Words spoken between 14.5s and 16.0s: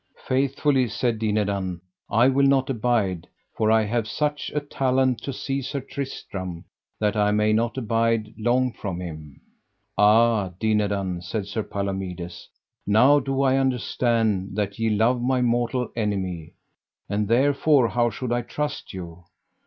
that ye love my mortal